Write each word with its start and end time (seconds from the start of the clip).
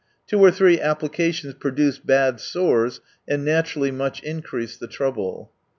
Two 0.25 0.39
or 0.39 0.49
three 0.49 0.81
applications 0.81 1.53
produce 1.53 1.99
bad 1.99 2.39
sores, 2.39 3.01
and 3.27 3.45
naturally 3.45 3.91
much 3.91 4.19
increase 4.23 4.75
the 4.75 4.87
trouble. 4.87 5.51